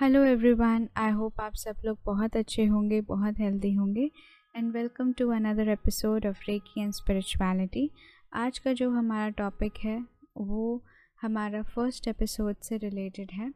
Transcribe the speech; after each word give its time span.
Hello 0.00 0.24
everyone 0.24 0.88
I 0.96 1.10
hope 1.10 1.40
आप 1.40 1.54
सब 1.54 1.74
लोग 1.84 1.98
बहुत 2.04 2.36
अच्छे 2.36 2.64
होंगे, 2.64 3.00
बहुत 3.00 3.38
हेल्दी 3.38 3.74
होंगे 3.74 4.10
and 4.56 4.72
welcome 4.72 5.12
to 5.12 5.30
another 5.30 5.68
episode 5.68 6.26
of 6.26 6.38
reiki 6.48 6.82
and 6.82 6.92
spirituality 6.92 7.90
आज 8.34 8.58
का 8.58 8.72
जो 8.72 8.90
हमारा 8.90 9.28
टॉपिक 9.28 9.72
है, 9.84 10.06
वो 10.36 10.84
हमारा 11.22 11.62
फ़र्स्ट 11.62 12.08
एपिसोड 12.08 12.56
से 12.56 12.76
रिलेटेड 12.76 13.30
है, 13.32 13.52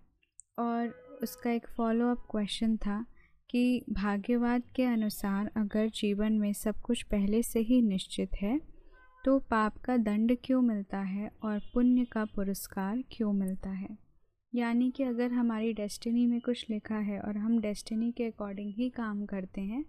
और 0.58 0.88
उसका 1.22 1.50
एक 1.50 1.66
फॉलो 1.66 2.10
अप 2.10 2.26
क्वेश्चन 2.30 2.76
था 2.76 3.06
कि 3.50 3.84
भाग्यवाद 3.90 4.62
के 4.76 4.84
अनुसार 4.84 5.50
अगर 5.56 5.88
जीवन 5.88 6.32
में 6.32 6.52
सब 6.52 6.80
कुछ 6.80 7.02
पहले 7.02 7.42
से 7.42 7.60
ही 7.60 7.82
निश्चित 7.82 8.30
है 8.42 8.60
तो 9.24 9.38
पाप 9.38 9.78
का 9.78 9.96
दंड 9.96 10.36
क्यों 10.44 10.62
मिलता 10.62 10.98
है 10.98 11.32
और 11.42 11.58
पुण्य 11.74 12.04
का 12.04 12.24
पुरस्कार 12.24 13.04
क्यों 13.12 13.32
मिलता 13.32 13.70
है? 13.70 14.09
यानी 14.54 14.90
कि 14.90 15.02
अगर 15.02 15.32
हमारी 15.32 15.72
डेस्टिनी 15.72 16.26
में 16.26 16.40
कुछ 16.40 16.66
लिखा 16.70 16.98
है 16.98 17.20
और 17.20 17.36
हम 17.36 17.60
डेस्टिनी 17.60 18.12
के 18.12 18.24
अकॉर्डिंग 18.24 18.72
ही 18.74 18.90
काम 18.90 19.26
करते 19.26 19.60
हैं 19.60 19.84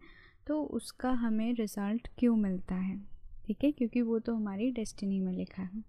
तो 0.48 0.64
उसका 0.64 1.10
हमें 1.10 1.54
रिज़ल्ट 1.54 2.08
क्यों 2.18 2.36
मिलता 2.36 2.76
है? 2.76 2.98
ठीक 3.46 3.64
है? 3.64 3.72
क्योंकि 3.72 4.02
वो 4.02 4.20
तो 4.20 4.36
हमारी 4.36 4.72
डेस्टिनी 4.72 5.20
में 5.20 5.34
लिखा 5.34 5.64
है। 5.64 5.84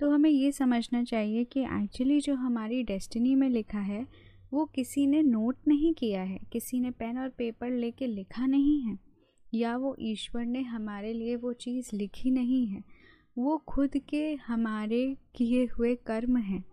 तो 0.00 0.10
हमें 0.10 0.30
ये 0.30 0.52
समझना 0.52 1.04
चाहिए 1.04 1.44
कि 1.44 1.60
एक्चुअली 1.60 2.20
जो 2.20 2.34
हमारी 2.34 2.82
डेस्टिनी 2.82 3.34
में 3.34 3.48
लिखा 3.48 3.80
है, 3.80 4.06
वो 4.52 4.64
किसी 4.64 5.06
ने 5.06 5.22
नोट 5.22 5.56
नहीं 5.68 5.94
किया 5.94 6.22
है, 6.22 6.38
किसी 6.52 6.80
ने 6.80 6.90
पेन 6.90 7.18
और 7.18 7.28
पेपर 7.28 7.70
लेके 7.70 8.06
लिखा 8.06 8.46
नहीं 8.46 8.82
है, 8.82 8.98
या 9.54 9.76
वो 9.76 9.96
ईश्वर 10.00 10.44
ने 10.44 10.62
हमारे 10.62 11.12
लिए 11.12 11.36
वो 11.36 11.52
चीज़ 11.52 11.96
लिखी 11.96 12.30
नहीं 12.30 12.66
है। 12.66 12.84
वो 13.38 13.56
खुद 13.58 13.96
के 14.08 14.34
हमारे 14.34 15.16
किए 15.34 15.64
हुए 15.64 15.94
कर्म 15.94 16.36
हैं। 16.36 16.64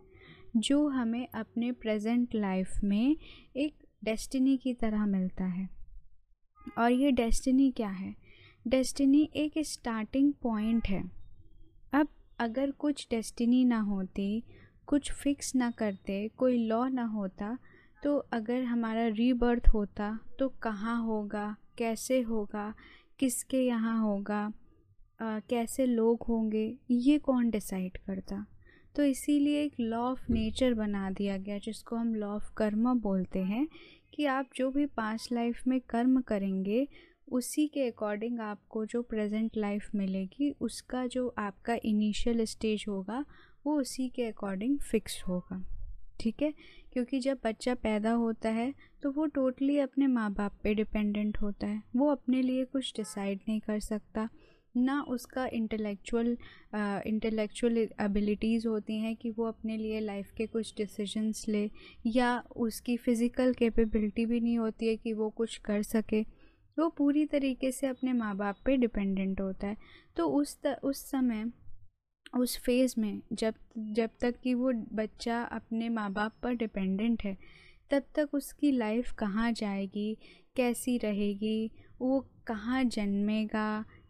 जो 0.57 0.87
हमें 0.87 1.27
अपने 1.27 1.71
प्रेजेंट 1.71 2.35
लाइफ 2.35 2.83
में 2.83 3.15
एक 3.55 3.83
डेस्टिनी 4.03 4.57
की 4.57 4.73
तरह 4.73 5.05
मिलता 5.05 5.45
है। 5.45 5.67
और 6.77 6.91
ये 6.91 7.11
डेस्टिनी 7.11 7.71
क्या 7.71 7.89
है? 7.89 8.15
डेस्टिनी 8.67 9.29
एक 9.35 9.53
स्टार्टिंग 9.59 10.33
पॉइंट 10.33 10.87
है। 10.87 11.03
अब 11.93 12.07
अगर 12.39 12.71
कुछ 12.71 13.07
डेस्टिनी 13.11 13.63
ना 13.65 13.79
होती 13.79 14.43
कुछ 14.87 15.11
फिक्स 15.11 15.55
ना 15.55 15.71
करते 15.71 16.27
कोई 16.37 16.57
लॉ 16.67 16.87
ना 16.87 17.03
होता 17.03 17.57
तो 18.03 18.17
अगर 18.17 18.63
हमारा 18.63 19.07
रीबर्थ 19.07 19.67
होता 19.67 20.19
तो 20.39 20.49
कहाँ 20.49 21.01
होगा 21.03 21.55
कैसे 21.77 22.21
होगा 22.21 22.73
किसके 23.19 23.65
यहाँ 23.65 23.99
होगा 24.01 24.41
आ, 25.21 25.39
कैसे 25.39 25.85
लोग 25.85 26.23
होंगे 26.23 26.77
ये 26.91 27.17
कौन 27.19 27.49
डिसाइड 27.49 27.97
करता? 27.97 28.45
तो 28.95 29.03
इसीलिए 29.03 29.63
एक 29.63 29.73
लॉ 29.79 29.97
ऑफ़ 29.97 30.31
नेचर 30.31 30.73
बना 30.73 31.11
दिया 31.11 31.37
गया, 31.37 31.57
जिसको 31.57 31.95
हम 31.95 32.15
लॉ 32.15 32.27
ऑफ़ 32.27 32.53
कर्म 32.57 32.99
बोलते 32.99 33.39
हैं, 33.39 33.67
कि 34.13 34.25
आप 34.25 34.49
जो 34.55 34.71
भी 34.71 34.85
पास्ट 34.85 35.31
लाइफ 35.31 35.67
में 35.67 35.81
कर्म 35.81 36.21
करेंगे, 36.21 36.87
उसी 37.31 37.67
के 37.67 37.87
अकॉर्डिंग 37.87 38.39
आपको 38.39 38.85
जो 38.85 39.01
प्रेजेंट 39.01 39.51
लाइफ 39.57 39.89
मिलेगी, 39.95 40.55
उसका 40.61 41.07
जो 41.07 41.35
आपका 41.37 41.77
इनिशियल 41.85 42.45
स्टेज 42.45 42.85
होगा, 42.87 43.25
वो 43.65 43.81
उसी 43.81 44.09
के 44.09 44.23
अकॉर्डिंग 44.23 44.79
फिक्स 44.79 45.23
होगा। 45.27 45.65
ठीक 46.19 46.41
है? 46.41 46.53
क्योंकि 46.93 47.19
जब 47.19 47.39
बच्चा 47.43 47.75
पैदा 47.75 48.11
होता 48.11 48.49
है 48.49 48.73
तो 49.01 49.11
वो 49.11 49.25
टोटली 49.25 49.79
अपने 49.79 50.07
माँ 50.07 50.31
बाप 50.33 50.59
पे 50.63 50.73
डिपेंडेंट 50.73 51.37
होता 51.41 51.67
है। 51.67 51.83
वो 51.95 52.09
अपने 52.11 52.41
लिए 52.41 52.65
कुछ 52.65 52.93
डिसाइड 52.97 53.39
नहीं 53.47 53.59
कर 53.59 53.79
सकता। 53.79 54.29
ना 54.77 55.01
उसका 55.09 55.45
इंटेलेक्चुअल 55.53 56.35
इंटेलेक्चुअल 57.07 57.77
एबिलिटीज़ 58.01 58.67
होती 58.67 58.97
हैं 58.99 59.15
कि 59.15 59.29
वो 59.31 59.45
अपने 59.45 59.77
लिए 59.77 59.99
लाइफ 59.99 60.31
के 60.37 60.45
कुछ 60.47 60.73
डिसीजंस 60.77 61.45
ले 61.49 61.69
या 62.05 62.37
उसकी 62.57 62.97
फ़िज़िकल 62.97 63.53
कैपेबिलिटी 63.53 64.25
भी 64.25 64.39
नहीं 64.39 64.57
होती 64.57 64.87
है 64.87 64.95
कि 64.97 65.13
वो 65.13 65.29
कुछ 65.29 65.57
कर 65.65 65.81
सके। 65.83 66.21
वो 66.77 66.89
पूरी 66.89 67.25
तरीके 67.25 67.71
से 67.71 67.87
अपने 67.87 68.13
माँ 68.13 68.35
बाप 68.37 68.57
पे 68.65 68.77
डिपेंडेंट 68.77 69.41
होता 69.41 69.67
है। 69.67 69.77
तो 70.17 70.27
उस 70.29 70.57
त, 70.65 70.79
उस 70.83 71.09
समय 71.11 71.45
उस 72.33 72.57
फ़ेज़ 72.59 72.93
में 72.99 73.21
जब 73.33 73.53
जब 73.93 74.09
तक 74.21 74.35
कि 74.43 74.53
वो 74.53 74.71
बच्चा 74.93 75.41
अपने 75.43 75.89
माँ 75.89 76.11
बाप 76.13 76.33
पर 76.43 76.53
डिपेंडेंट 76.53 77.23
है 77.23 77.37
तब 77.91 78.03
तक 78.15 78.33
उसकी 78.33 78.71
लाइफ 78.71 79.11
कहाँ 79.11 79.51
जाएगी 79.51 80.17
कैसी 80.55 80.97
रहेगी 80.97 81.71
वो 82.01 82.19
कहाँ 82.47 82.83
जन्मेगा 82.85 83.67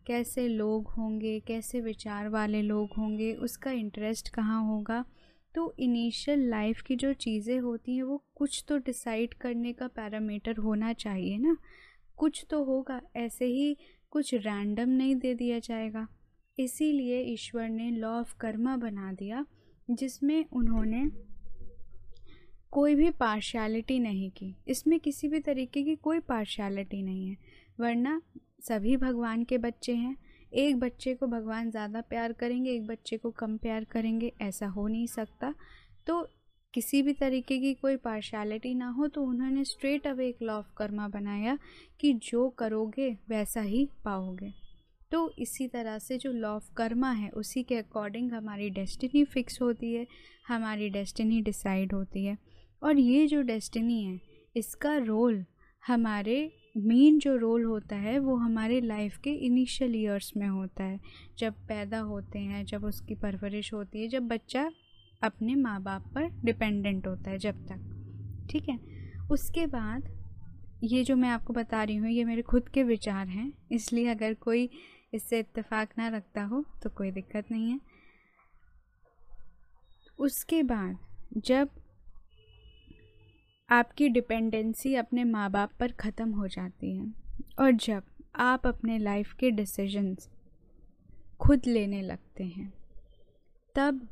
कैसे 0.08 0.48
लोग 0.48 0.88
होंगे, 0.88 1.40
कैसे 1.40 1.82
विचार 1.82 2.30
वाले 2.30 2.62
लोग 2.62 2.90
होंगे, 2.98 3.34
उसका 3.34 3.72
इंटरेस्ट 3.72 4.30
कहाँ 4.30 4.68
होगा? 4.68 5.06
तो 5.56 5.76
इनिशियल 5.80 6.50
लाइफ 6.50 6.82
की 6.82 6.96
जो 6.96 7.14
चीज़ें 7.14 7.60
होती 7.60 7.96
हैं, 7.96 8.04
वो 8.04 8.24
कुछ 8.36 8.66
तो 8.68 8.78
डिसाइड 8.78 9.34
करने 9.34 9.74
का 9.74 9.88
पैरामीटर 9.88 10.58
होना 10.58 10.94
चाहिए 10.94 11.38
ना। 11.38 11.58
कुछ 12.18 12.46
तो 12.50 12.64
होगा, 12.64 13.02
ऐसे 13.16 13.46
ही 13.46 13.78
कुछ 14.12 14.34
रैंडम 14.34 14.90
नहीं 14.90 15.16
दे 15.16 15.34
दिया 15.34 15.60
जाएगा। 15.60 16.08
इसीलिए 16.60 17.22
ईश्वर 17.22 17.70
ने 17.70 17.92
लॉ 17.92 18.10
ऑफ़ 18.10 18.36
कर्मा 18.38 18.78
बना 18.78 19.14
दिया, 19.14 19.46
जिसमें 19.92 20.46
उन्होंने 20.54 21.06
कोई 22.72 22.96
भी 22.96 23.10
पार्शियलिटी 23.10 24.00
नहीं 24.00 24.32
की। 24.32 24.56
इसमें 24.68 25.00
किसी 25.00 25.28
भी 25.28 25.40
तरीके 25.40 25.84
की 25.84 25.96
कोई 25.96 26.20
पार्शियलिटी 26.20 27.02
नहीं 27.02 27.28
है, 27.28 27.38
वरना 27.80 28.22
सभी 28.66 28.96
भगवान 28.98 29.44
के 29.44 29.58
बच्चे 29.58 29.94
हैं। 29.94 30.16
एक 30.54 30.80
बच्चे 30.80 31.14
को 31.14 31.28
भगवान 31.28 31.70
ज़्यादा 31.72 32.02
प्यार 32.02 32.34
करेंगे, 32.34 32.72
एक 32.72 32.86
बच्चे 32.88 33.18
को 33.18 33.32
कम 33.32 33.58
प्यार 33.58 33.84
करेंगे, 33.84 34.32
ऐसा 34.42 34.68
हो 34.68 34.88
नहीं 34.88 35.08
सकता। 35.08 35.54
तो 36.08 36.22
किसी 36.74 37.02
भी 37.02 37.14
तरीके 37.14 37.58
की 37.60 37.74
कोई 37.74 37.96
पार्शियलिटी 37.96 38.74
ना 38.74 38.90
हो 38.90 39.08
तो 39.08 39.24
उन्होंने 39.24 39.64
स्ट्रेट 39.66 40.08
अवे 40.08 40.28
एक 40.28 40.42
लॉ 40.42 40.54
ऑफ़ 40.54 40.74
कर्मा 40.78 41.08
बनाया 41.08 41.58
कि 42.00 42.14
जो 42.24 42.48
करोगे, 42.50 43.10
वैसा 43.30 43.62
ही 43.62 43.88
पाओगे। 44.06 44.52
तो 45.12 45.30
इसी 45.40 45.68
तरह 45.68 45.98
से 46.00 46.18
जो 46.18 46.32
लॉ 46.32 46.50
ऑफ़ 46.50 46.74
कर्मा 46.74 47.12
है, 47.12 47.30
उसी 47.30 47.64
के 47.64 47.76
अकॉर्डिंग 47.76 48.32
हमारी 48.32 48.70
डेस्टिनी 48.70 49.24
फिक्स 49.26 49.62
होती 49.62 49.94
है, 49.94 50.06
हमारी 50.48 50.90
डेस्टिनी 50.90 51.42
डिसाइड 51.42 51.94
होती 51.94 52.26
है। 52.26 52.38
और 52.82 53.00
ये 53.00 53.26
जो 53.28 53.42
डेस्टिनी 53.42 54.04
है, 54.04 54.20
इसका 54.56 54.96
रोल 54.98 55.44
हमारे 55.84 56.52
मेन 56.78 57.20
जो 57.20 57.36
रोल 57.36 57.64
होता 57.64 57.96
है, 57.96 58.20
वो 58.20 58.36
हमारे 58.36 58.82
लाइफ 58.82 59.18
के 59.18 59.30
इनिशियल 59.30 59.96
ईयर्स 59.96 60.34
में 60.38 60.48
होता 60.48 60.84
है। 60.84 61.00
जब 61.38 61.54
पैदा 61.54 62.00
होते 62.00 62.40
हैं, 62.40 62.66
जब 62.66 62.86
उसकी 62.86 63.16
परवरिश 63.16 63.74
होती 63.74 64.02
है, 64.02 64.08
जब 64.08 64.28
बच्चा 64.28 64.72
अपने 65.24 65.56
माँ 65.56 65.82
बाप 65.84 66.08
पर 66.16 66.42
डिपेंडेंट 66.46 67.08
होता 67.08 67.32
है 67.32 67.38
जब 67.38 67.66
तक। 67.66 68.48
ठीक 68.52 68.70
है? 68.70 68.80
उसके 69.32 69.66
बाद 69.66 70.10
ये 70.84 71.04
जो 71.04 71.16
मैं 71.16 71.30
आपको 71.30 71.54
बता 71.54 71.84
रही 71.84 71.96
हूँ, 71.96 72.10
ये 72.10 72.24
मेरे 72.24 72.42
खुद 72.42 72.70
के 72.70 72.84
विचार 72.84 73.28
हैं। 73.28 73.54
इसलिए 73.72 74.08
अगर 74.08 74.34
कोई 74.34 74.70
इससे 75.14 75.40
इत्तेफाक 75.40 75.90
ना 75.98 76.08
रखता 76.08 76.44
हो 76.44 76.66
तो 76.84 76.90
कोई 76.90 77.12
दिक्कत 77.12 77.52
नहीं 77.52 77.72
है। 77.72 77.80
उसके 80.20 80.64
बाद 80.64 80.98
जब 81.38 81.70
आपकी 83.70 84.08
डिपेंडेंसी 84.10 84.94
अपने 84.96 85.24
माँ 85.24 85.50
बाप 85.52 85.72
पर 85.80 85.92
ख़त्म 85.92 86.32
हो 86.32 86.48
जाती 86.48 86.96
है 86.98 87.06
और 87.60 87.72
जब 87.72 88.04
आप 88.36 88.68
अपने 88.68 88.98
लाइफ 88.98 89.34
के 89.34 89.52
डिसीजंस 89.52 90.30
खुद 91.40 91.62
लेने 91.68 92.02
लगते 92.02 92.44
हैं, 92.44 92.74
तब 93.76 94.08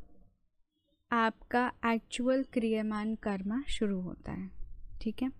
आपका 1.10 1.72
एक्चुअल 1.86 2.42
क्रियमान 2.42 3.14
कर्मा 3.14 3.62
शुरू 3.68 4.00
होता 4.00 4.32
है, 4.32 4.50
ठीक 5.00 5.22
है? 5.22 5.30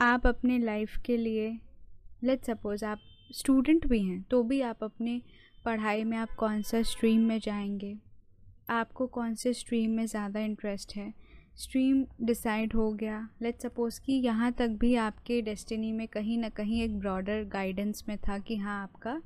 आप 0.00 0.26
अपने 0.26 0.58
लाइफ 0.58 0.96
के 0.96 1.16
लिए 1.16 1.58
लेट 2.24 2.44
सपोज़ 2.44 2.84
आप 2.84 2.98
स्टूडेंट 3.32 3.86
भी 3.86 4.02
हैं 4.02 4.22
तो 4.22 4.42
भी 4.42 4.60
आप 4.60 4.84
अपने 4.84 5.20
पढ़ाई 5.64 6.04
में 6.04 6.16
आप 6.18 6.30
कौन 6.30 6.62
सा 6.62 6.82
स्ट्रीम 6.82 7.20
में 7.20 7.38
जाएँगे, 7.38 7.96
आपको 8.70 9.06
कौन 9.06 9.34
से 9.34 9.52
स्ट्रीम 9.52 9.90
में 9.90 10.06
ज़्यादा 10.06 10.40
इंटरेस्ट 10.40 10.96
है 10.96 11.12
स्ट्रीम 11.56 12.04
डिसाइड 12.22 12.72
हो 12.72 12.92
गया। 12.92 13.28
लेट 13.42 13.60
सपोज़ 13.60 14.00
कि 14.00 14.12
यहाँ 14.12 14.52
तक 14.52 14.68
भी 14.68 14.94
आपके 14.94 15.40
डेस्टिनी 15.42 15.92
में 15.92 16.08
कहीं 16.08 16.38
ना 16.38 16.48
कहीं 16.48 16.82
एक 16.82 16.98
ब्रॉडर 16.98 17.44
गाइडेंस 17.44 18.04
में 18.08 18.18
था 18.18 18.38
कि 18.38 18.56
हाँ 18.56 18.82
आपका 18.82 19.22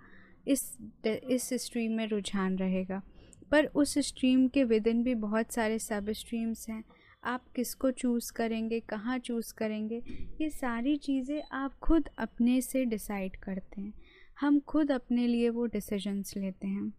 इस 0.49 0.77
इस 1.07 1.49
स्ट्रीम 1.55 1.93
में 1.93 2.07
रुझान 2.07 2.57
रहेगा। 2.57 3.03
पर 3.51 3.67
उस 3.67 3.99
स्ट्रीम 3.99 4.49
के 4.49 4.65
विद 4.65 4.87
इन 4.87 5.03
भी 5.03 5.15
बहुत 5.15 5.53
सारे 5.53 5.79
सब 5.79 6.11
स्ट्रीम्स 6.11 6.69
हैं। 6.69 6.85
आप 7.25 7.45
किसको 7.57 7.91
चूज़ 7.91 8.33
करेंगे, 8.33 8.81
कहाँ 8.81 9.19
चूज़ 9.19 9.55
करेंगे, 9.55 10.03
ये 10.41 10.51
सारी 10.51 10.97
चीज़ें 10.97 11.43
आप 11.53 11.79
खुद 11.79 12.09
अपने 12.19 12.61
से 12.61 12.85
डिसाइड 12.85 13.37
करते 13.37 13.81
हैं। 13.81 13.93
हम 14.41 14.61
खुद 14.61 14.91
अपने 14.93 15.27
लिए 15.27 15.49
वो 15.49 15.67
डिसीजंस 15.67 16.35
लेते 16.37 16.67
हैं। 16.67 16.93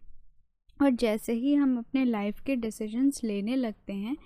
और 0.82 0.90
जैसे 0.90 1.34
ही 1.34 1.54
हम 1.54 1.78
अपने 1.78 2.06
लाइफ 2.06 2.40
के 2.40 2.56
डिसीजंस 2.56 3.22
लेने 3.24 3.56
लगते 3.56 3.94
हैं 3.94 4.18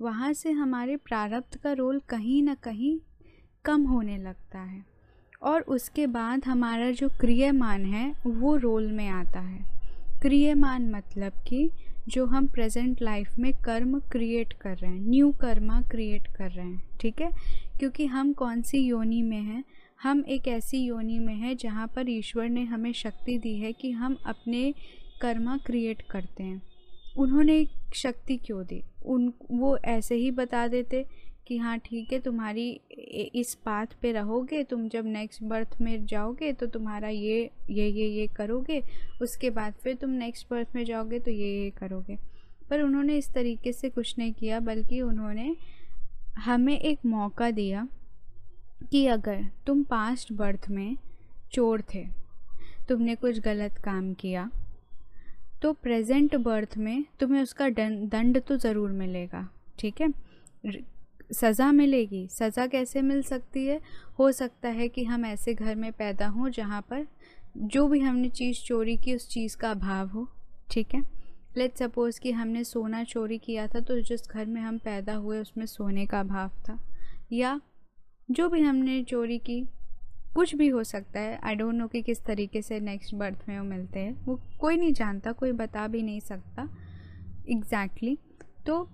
वहाँ 0.00 0.32
से 0.32 0.50
हमारे 0.50 0.96
प्रारब्ध 0.96 1.56
का 1.56 1.72
रोल 1.72 2.00
कहीं 2.08 2.42
ना 2.42 2.54
कहीं 2.54 2.98
कम 3.64 3.82
होने 3.82 4.18
लगता 4.18 4.58
है 4.58 4.84
और 5.42 5.60
उसके 5.60 6.06
बाद 6.06 6.44
हमारा 6.44 6.90
जो 6.90 7.08
क्रियमान 7.08 7.84
है, 7.84 8.14
वो 8.26 8.56
रोल 8.56 8.92
में 8.92 9.08
आता 9.08 9.40
है। 9.40 9.64
क्रियमान 10.20 10.90
मतलब 10.90 11.32
कि 11.48 11.70
जो 12.08 12.26
हम 12.26 12.46
प्रेजेंट 12.46 13.02
लाइफ 13.02 13.38
में 13.38 13.52
कर्म 13.52 13.98
क्रिएट 13.98 14.52
कर 14.52 14.76
रहे 14.76 14.90
हैं, 14.90 15.00
न्यू 15.00 15.32
कर्मा 15.32 15.80
क्रिएट 15.80 16.26
कर 16.36 16.50
रहे 16.50 16.66
हैं, 16.66 16.88
ठीक 17.00 17.20
है? 17.20 17.30
क्योंकि 17.78 18.06
हम 18.06 18.32
कौन 18.32 18.62
सी 18.62 18.78
योनि 18.78 19.22
में 19.22 19.42
हैं? 19.42 19.64
हम 20.02 20.24
एक 20.28 20.48
ऐसी 20.48 20.78
योनि 20.78 21.18
में 21.18 21.34
हैं 21.34 21.56
जहाँ 21.56 21.86
पर 21.86 22.08
ईश्वर 22.08 22.48
ने 22.48 22.64
हमें 22.64 22.92
शक्ति 22.92 23.38
दी 23.38 23.56
है 23.56 23.72
कि 23.72 23.90
हम 23.90 24.16
अपने 24.26 24.74
कर्मा 25.20 25.56
क्रिएट 25.56 26.02
करते 26.02 26.42
हैं। 26.42 26.62
उन्होंने 27.16 27.66
शक्ति 27.94 28.36
क्यों 28.36 28.64
दी? 28.64 28.82
उन, 29.04 29.32
वो 29.50 29.76
ऐसे 29.76 30.14
ही 30.14 30.30
बता 30.30 30.66
देते 30.68 31.04
कि 31.46 31.56
हाँ 31.58 31.78
ठीक 31.78 32.12
है, 32.12 32.18
तुम्हारी 32.20 32.70
इस 33.34 33.54
पाथ 33.64 33.86
पे 34.02 34.12
रहोगे, 34.12 34.62
तुम 34.64 34.88
जब 34.88 35.06
नेक्स्ट 35.06 35.42
बर्थ 35.42 35.80
में 35.80 36.04
जाओगे 36.06 36.52
तो 36.52 36.66
तुम्हारा 36.66 37.08
ये 37.08 37.50
ये 37.70 37.88
ये 37.88 38.06
ये 38.08 38.26
करोगे, 38.26 38.82
उसके 39.22 39.50
बाद 39.50 39.74
फिर 39.82 39.94
तुम 39.94 40.10
नेक्स्ट 40.10 40.46
बर्थ 40.50 40.74
में 40.76 40.84
जाओगे 40.84 41.18
तो 41.18 41.30
ये 41.30 41.48
ये 41.54 41.70
करोगे। 41.70 42.18
पर 42.70 42.82
उन्होंने 42.82 43.16
इस 43.16 43.32
तरीके 43.32 43.72
से 43.72 43.90
कुछ 43.90 44.14
नहीं 44.18 44.32
किया, 44.32 44.60
बल्कि 44.60 45.00
उन्होंने 45.00 45.54
हमें 46.38 46.78
एक 46.78 47.04
मौका 47.06 47.50
दिया 47.50 47.86
कि 48.90 49.06
अगर 49.06 49.44
तुम 49.66 49.82
पास्ट 49.84 50.32
बर्थ 50.32 50.68
में 50.70 50.96
चोर 51.52 51.82
थे, 51.94 52.06
तुमने 52.88 53.14
कुछ 53.14 53.38
गलत 53.40 53.78
काम 53.84 54.12
किया 54.14 54.50
तो 55.62 55.72
प्रेजेंट 55.74 56.34
बर्थ 56.36 56.76
में 56.78 57.04
तुम्हें 57.20 57.42
उसका 57.42 57.68
दंड 57.70 58.40
तो 58.40 58.56
ज़रूर 58.56 58.90
मिलेगा, 58.92 59.48
ठीक 59.78 60.00
है? 60.00 60.08
सज़ा 61.32 61.70
मिलेगी। 61.72 62.26
सज़ा 62.28 62.66
कैसे 62.66 63.02
मिल 63.02 63.22
सकती 63.22 63.66
है? 63.66 63.80
हो 64.18 64.30
सकता 64.32 64.68
है 64.68 64.88
कि 64.88 65.04
हम 65.04 65.24
ऐसे 65.26 65.54
घर 65.54 65.74
में 65.74 65.90
पैदा 65.92 66.26
हों 66.28 66.48
जहाँ 66.50 66.80
पर 66.90 67.06
जो 67.56 67.86
भी 67.88 68.00
हमने 68.00 68.28
चीज़ 68.30 68.60
चोरी 68.64 68.96
की 68.96 69.14
उस 69.14 69.28
चीज़ 69.28 69.56
का 69.56 69.70
अभाव 69.70 70.08
हो, 70.08 70.26
ठीक 70.70 70.94
है? 70.94 71.02
लेट 71.56 71.76
सपोज़ 71.76 72.20
कि 72.20 72.32
हमने 72.32 72.64
सोना 72.64 73.02
चोरी 73.04 73.38
किया 73.38 73.66
था 73.66 73.80
तो 73.80 74.00
जिस 74.00 74.28
घर 74.28 74.46
में 74.46 74.60
हम 74.60 74.78
पैदा 74.78 75.14
हुए 75.14 75.38
उसमें 75.38 75.66
सोने 75.66 76.06
का 76.06 76.20
अभाव 76.20 76.50
था। 76.68 76.78
या 77.32 77.60
जो 78.30 78.48
भी 78.48 78.60
हमने 78.60 79.02
चोरी 79.02 79.38
की 79.40 79.64
कुछ 80.34 80.54
भी 80.54 80.68
हो 80.68 80.84
सकता 80.84 81.20
है। 81.20 81.40
आई 81.44 81.54
डोंट 81.54 81.74
नो 81.74 81.86
कि 81.86 82.02
किस 82.02 82.24
तरीके 82.24 82.62
से 82.62 82.80
नेक्स्ट 82.80 83.14
बर्थ 83.14 83.44
में 83.48 83.58
वो 83.58 83.64
मिलते 83.64 84.00
हैं। 84.00 84.24
वो 84.24 84.40
कोई 84.60 84.76
नहीं 84.76 84.92
जानता, 84.92 85.32
कोई 85.32 85.52
बता 85.52 85.88
भी 85.88 86.02
नहीं 86.02 86.20
सकता। 86.20 86.76
Exactly 87.48 88.16
exactly. 88.16 88.64
तो 88.66 88.90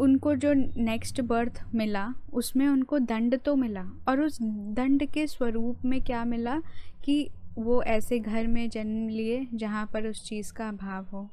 उनको 0.00 0.34
जो 0.34 0.52
नेक्स्ट 0.76 1.20
बर्थ 1.20 1.64
मिला, 1.74 2.14
उसमें 2.32 2.68
उनको 2.68 2.98
दंड 2.98 3.40
तो 3.40 3.56
मिला। 3.56 3.90
और 4.08 4.20
उस 4.20 4.38
दंड 4.42 5.06
के 5.06 5.26
स्वरूप 5.26 5.84
में 5.84 6.02
क्या 6.02 6.24
मिला 6.24 6.62
कि 7.04 7.30
वो 7.58 7.82
ऐसे 7.82 8.18
घर 8.18 8.46
में 8.46 8.70
जन्म 8.70 9.08
लिए 9.08 9.48
जहाँ 9.54 9.86
पर 9.86 10.06
उस 10.06 10.28
चीज़ 10.28 10.52
का 10.52 10.68
अभाव 10.68 11.04
हो। 11.04 11.30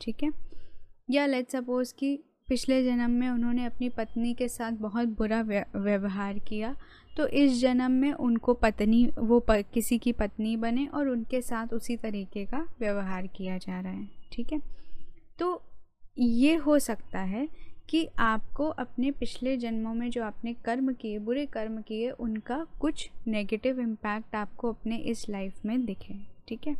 ठीक 0.00 0.22
है? 0.22 0.30
या 1.10 1.26
लेट 1.26 1.50
सपोज़ 1.50 1.94
कि 1.94 2.24
पिछले 2.50 2.82
जन्म 2.84 3.10
में 3.10 3.28
उन्होंने 3.28 3.64
अपनी 3.64 3.88
पत्नी 3.88 4.34
के 4.34 4.48
साथ 4.48 4.72
बहुत 4.72 5.08
बुरा 5.08 5.40
व्यवहार 5.76 6.38
किया। 6.38 6.74
तो 7.16 7.26
इस 7.26 7.60
जन्म 7.60 7.90
में 7.92 8.12
उनको 8.12 8.54
पत्नी 8.54 9.04
वो 9.18 9.40
प, 9.40 9.62
किसी 9.74 9.98
की 9.98 10.12
पत्नी 10.12 10.56
बने 10.56 10.86
और 10.86 11.08
उनके 11.08 11.40
साथ 11.40 11.72
उसी 11.72 11.96
तरीके 11.96 12.44
का 12.44 12.66
व्यवहार 12.80 13.26
किया 13.26 13.58
जा 13.58 13.80
रहा 13.80 13.92
है 13.92 14.08
ठीक 14.32 14.52
है? 14.52 14.60
तो 15.38 15.62
ये 16.18 16.54
हो 16.56 16.78
सकता 16.78 17.20
है 17.20 17.48
कि 17.88 18.08
आपको 18.18 18.68
अपने 18.78 19.10
पिछले 19.10 19.56
जन्मों 19.56 19.94
में 19.94 20.10
जो 20.10 20.24
आपने 20.24 20.54
कर्म 20.54 20.92
किए 20.92 21.18
बुरे 21.18 21.46
कर्म 21.46 21.80
किए 21.82 22.10
उनका 22.10 22.66
कुछ 22.80 23.10
नेगेटिव 23.26 23.80
इम्पैक्ट 23.80 24.34
आपको 24.34 24.72
अपने 24.72 24.96
इस 24.96 25.28
लाइफ 25.30 25.64
में 25.66 25.84
दिखे 25.84 26.14
ठीक 26.48 26.66
है? 26.66 26.76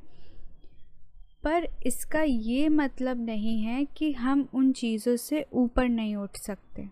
पर 1.44 1.66
इसका 1.86 2.22
ये 2.22 2.68
मतलब 2.68 3.24
नहीं 3.26 3.60
है 3.60 3.84
कि 3.96 4.12
हम 4.12 4.48
उन 4.54 4.72
चीज़ों 4.72 5.16
से 5.18 5.44
ऊपर 5.54 5.88
नहीं 5.88 6.16
उठ 6.16 6.36
सकते। 6.36 6.88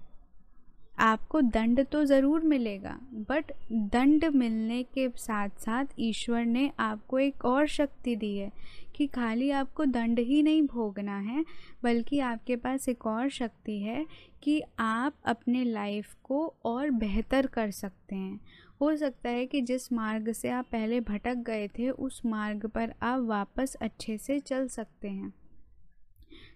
आपको 1.01 1.41
दंड 1.41 1.85
तो 1.87 2.05
ज़रूर 2.05 2.41
मिलेगा 2.43 2.99
बट 3.29 3.53
दंड 3.73 4.25
मिलने 4.35 4.83
के 4.85 5.09
साथ 5.17 5.49
साथ 5.61 5.95
ईश्वर 6.01 6.45
ने 6.45 6.71
आपको 6.81 7.19
एक 7.19 7.45
और 7.45 7.67
शक्ति 7.69 8.15
दी 8.17 8.35
है 8.37 8.51
कि 8.97 9.07
खाली 9.07 9.51
आपको 9.51 9.85
दंड 9.85 10.19
ही 10.19 10.43
नहीं 10.43 10.63
भोगना 10.65 11.19
है, 11.19 11.45
बल्कि 11.83 12.19
आपके 12.21 12.57
पास 12.57 12.89
एक 12.89 13.07
और 13.07 13.29
शक्ति 13.31 13.79
है 13.79 14.05
कि 14.43 14.61
आप 14.79 15.15
अपने 15.25 15.65
लाइफ 15.65 16.15
को 16.25 16.47
और 16.65 16.91
बेहतर 16.91 17.47
कर 17.47 17.71
सकते 17.71 18.17
हैं। 18.17 18.41
हो 18.81 18.97
सकता 18.97 19.31
है 19.31 19.47
कि 19.47 19.61
जिस 19.61 19.93
मार्ग 19.93 20.33
से 20.33 20.49
आप 20.49 20.67
पहले 20.73 21.01
भटक 21.01 21.35
गए 21.37 21.69
थे, 21.69 21.91
उस 21.91 22.23
मार्ग 22.27 22.67
पर 22.67 22.95
आप 23.03 23.21
वापस 23.21 23.77
अच्छे 23.81 24.19
से 24.19 24.39
चल 24.41 24.69
सकते 24.69 25.09
हैं। 25.09 25.33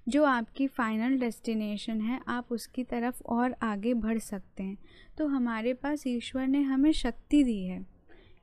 जो 0.09 0.25
आपकी 0.25 0.67
फ़ाइनल 0.67 1.19
डेस्टिनेशन 1.19 2.01
है, 2.01 2.21
आप 2.29 2.53
उसकी 2.53 2.85
तरफ़ 2.85 3.23
और 3.23 3.57
आगे 3.63 3.95
बढ़ 3.95 4.19
सकते 4.19 4.63
हैं। 4.63 4.79
तो 5.19 5.27
हमारे 5.27 5.75
पास 5.75 6.07
ईश्वर 6.07 6.47
ने 6.47 6.63
हमें 6.63 6.93
शक्ति 6.93 7.43
दी 7.45 7.65
है 7.65 7.87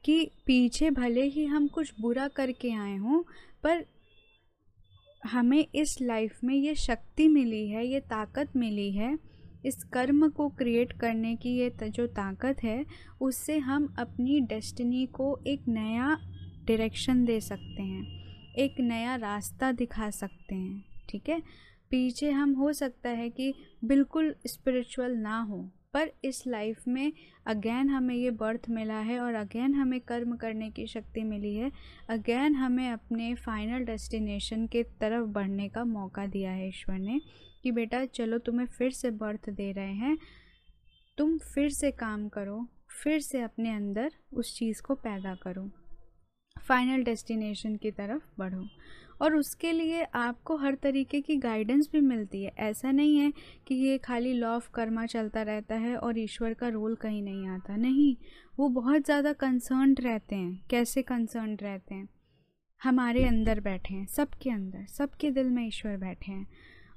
कि 0.04 0.32
पीछे 0.46 0.90
भले 0.90 1.24
ही 1.24 1.46
हम 1.46 1.68
कुछ 1.68 1.94
बुरा 2.02 2.28
करके 2.28 2.72
आए 2.72 2.98
हों, 2.98 3.24
पर 3.64 3.86
हमें 5.25 5.68
इस 5.75 5.98
लाइफ 6.02 6.44
में 6.44 6.56
ये 6.56 6.75
शक्ति 6.75 7.28
मिली 7.28 7.68
है, 7.70 7.86
ये 7.88 8.00
ताकत 8.00 8.56
मिली 8.56 8.92
है 8.92 9.29
इस 9.66 9.84
कर्म 9.84 10.28
को 10.30 10.48
क्रिएट 10.50 10.92
करने 10.94 11.36
की 11.36 11.58
ये 11.60 11.72
जो 11.82 12.06
ताकत 12.08 12.64
है, 12.64 12.86
उससे 13.22 13.58
हम 13.58 13.94
अपनी 14.00 14.40
डेस्टिनी 14.42 15.06
को 15.06 15.40
एक 15.48 15.68
नया 15.68 16.18
डायरेक्शन 16.68 17.24
दे 17.26 17.40
सकते 17.42 17.84
हैं, 17.84 18.04
एक 18.56 18.80
नया 18.80 19.16
रास्ता 19.16 19.72
दिखा 19.72 20.10
सकते 20.10 20.56
हैं, 20.56 20.84
ठीक 21.10 21.30
है? 21.30 21.42
पीछे 21.92 22.30
हम 22.32 22.54
हो 22.54 22.72
सकता 22.74 23.10
है 23.10 23.30
कि 23.30 23.54
बिल्कुल 23.86 24.34
स्पिरिचुअल 24.48 25.12
ना 25.12 25.40
हो, 25.42 25.58
पर 25.94 26.12
इस 26.24 26.44
लाइफ 26.48 26.88
में 26.88 27.12
अगेन 27.46 27.90
हमें 27.90 28.16
ये 28.16 28.32
बर्थ 28.32 28.70
मिला 28.70 29.00
है 29.00 29.20
और 29.20 29.34
अगेन 29.34 29.74
हमें 29.74 30.00
कर्म 30.00 30.36
करने 30.36 30.70
की 30.70 30.86
शक्ति 30.88 31.24
मिली 31.24 31.56
है 31.56 31.72
अगेन 32.10 32.56
हमें 32.56 32.90
अपने 32.90 33.34
फाइनल 33.36 33.86
डेस्टिनेशन 33.86 34.68
के 34.68 34.84
तरफ़ 34.84 35.26
बढ़ने 35.28 35.68
का 35.70 35.84
मौका 35.86 36.26
दिया 36.26 36.52
है 36.52 36.68
ईश्वर 36.68 37.00
ने। 37.00 37.20
कि 37.64 37.72
बेटा 37.72 38.06
चलो 38.06 38.38
तुम्हें 38.38 38.68
फिर 38.68 38.92
से 38.92 39.12
बर्थ 39.12 39.50
दे 39.50 39.72
रहे 39.72 39.94
हैं। 39.94 40.18
तुम 41.18 41.38
फिर 41.38 41.70
से 41.70 41.92
काम 41.92 42.30
करो, 42.30 42.68
फिर 43.04 43.20
से 43.20 43.42
अपने 43.42 43.74
अंदर 43.74 44.12
उस 44.34 44.58
चीज़ 44.58 44.82
को 44.82 44.96
पैदा 44.96 45.36
करो। 45.36 45.70
फाइनल 46.68 47.04
डेस्टिनेशन 47.04 47.76
की 47.76 47.92
तरफ़ 47.92 48.24
बढ़ो। 48.40 48.66
और 49.22 49.36
उसके 49.36 49.72
लिए 49.72 50.04
आपको 50.04 50.58
हर 50.58 50.76
तरीके 50.76 51.22
की 51.22 51.36
गाइडेंस 51.36 51.90
भी 51.92 52.02
मिलती 52.02 52.44
है। 52.44 52.54
ऐसा 52.58 52.92
नहीं 52.92 53.18
है 53.18 53.34
कि 53.68 53.76
ये 53.76 53.98
खाली 53.98 54.34
लॉ 54.34 54.50
ऑफ़ 54.50 54.72
कर्मा 54.72 55.06
चलता 55.06 55.42
रहता 55.42 55.76
है 55.76 55.96
और 55.96 56.18
ईश्वर 56.18 56.54
का 56.54 56.68
रोल 56.68 56.96
कहीं 56.96 57.24
नहीं 57.24 57.48
आता। 57.48 57.75
नहीं, 57.75 58.16
वो 58.60 58.70
बहुत 58.70 59.06
ज़्यादा 59.06 59.34
कंसर्न 59.34 59.96
रहते 60.00 60.36
हैं। 60.36 60.66
कैसे 60.70 61.01
कंसर्न 61.01 61.56
रहते 61.56 61.96
हैं? 61.96 62.10
हमारे 62.84 63.25
अंदर 63.25 63.60
बैठे 63.60 63.94
हैं, 63.94 64.06
सबके 64.06 64.50
अंदर, 64.50 64.86
सबके 64.86 65.32
दिल 65.32 65.50
में 65.50 65.68
ईश्वर 65.68 65.98
बैठे 65.98 66.32
हैं। 66.32 66.48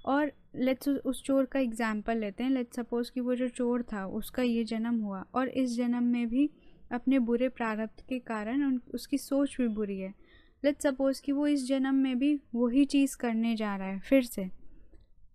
और 0.05 0.33
लेट्स 0.55 0.89
उस 0.89 1.23
चोर 1.25 1.45
का 1.45 1.61
एग्ज़ाम्पल 1.61 2.19
लेते 2.19 2.45
हैं। 2.45 2.51
लेट्स 2.51 2.77
सपोज़ 2.77 3.11
कि 3.13 3.21
वो 3.21 3.35
जो 3.35 3.49
चोर 3.49 3.83
था, 3.83 4.07
उसका 4.07 4.43
ये 4.43 4.65
जन्म 4.65 5.01
हुआ 5.01 5.25
और 5.35 5.49
इस 5.49 5.77
जन्म 5.77 6.03
में 6.03 6.29
भी 6.29 6.51
अपने 6.93 7.19
बुरे 7.19 7.49
प्रारब्ध 7.49 8.03
के 8.09 8.19
कारण 8.19 8.65
उन, 8.65 8.81
उसकी 8.95 9.19
सोच 9.19 9.57
भी 9.61 9.69
बुरी 9.69 9.99
है। 9.99 10.15
लेट 10.63 10.83
सपोज़ 10.83 11.23
कि 11.23 11.33
वो 11.33 11.47
इस 11.47 11.67
जन्म 11.69 11.95
में 11.95 12.19
भी 12.19 12.35
वही 12.55 12.85
चीज़ 12.85 13.17
करने 13.17 13.57
जा 13.57 13.77
रहा 13.77 13.89
है, 13.89 13.99
फिर 13.99 14.23
से। 14.23 14.51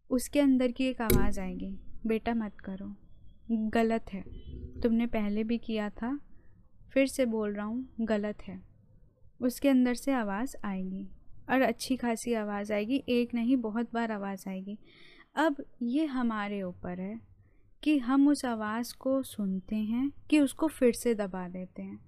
उसके 0.10 0.40
अंदर 0.40 0.72
की 0.72 0.86
एक 0.86 1.02
आवाज़ 1.02 1.40
आएगी, 1.40 1.72
बेटा 2.08 2.34
मत 2.34 2.60
करो, 2.60 2.94
गलत 3.52 4.14
है। 4.14 4.24
तुमने 4.82 5.08
पहले 5.08 5.44
भी 5.44 5.58
किया 5.58 5.90
था, 5.90 6.20
फिर 6.94 7.08
से 7.08 7.26
बोल 7.26 7.54
रहा 7.54 7.66
हूँ, 7.66 7.88
गलत 8.02 8.42
है। 8.42 8.62
उसके 9.42 9.70
अंदर 9.70 9.94
से 9.94 10.12
आवाज़ 10.12 10.56
आएगी 10.66 11.08
और 11.50 11.62
अच्छी 11.62 11.96
खासी 11.96 12.34
आवाज़ 12.34 12.74
आएगी, 12.74 13.04
एक 13.10 13.34
नहीं, 13.34 13.58
बहुत 13.58 13.94
बार 13.94 14.12
आवाज़ 14.12 14.50
आएगी। 14.50 14.78
अब 15.36 15.66
ये 15.82 16.06
हमारे 16.06 16.62
ऊपर 16.62 17.00
है 17.00 17.22
कि 17.84 17.98
हम 17.98 18.28
उस 18.28 18.46
आवाज़ 18.46 18.96
को 19.00 19.24
सुनते 19.24 19.76
हैं 19.76 20.12
कि 20.30 20.40
उसको 20.40 20.68
फिर 20.68 20.94
से 20.94 21.16
दबा 21.16 21.48
देते 21.48 21.82
हैं। 21.82 22.00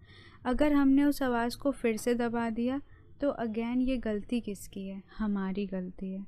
अगर 0.45 0.73
हमने 0.73 1.03
उस 1.03 1.23
आवाज़ 1.23 1.57
को 1.57 1.71
फिर 1.71 1.97
से 1.97 2.15
दबा 2.15 2.49
दिया 2.49 2.81
तो 3.21 3.29
अगेन 3.29 3.81
ये 3.81 3.97
गलती 3.97 4.41
किसकी 4.41 4.87
है? 4.87 5.03
हमारी 5.17 5.65
गलती 5.65 6.13
है। 6.13 6.25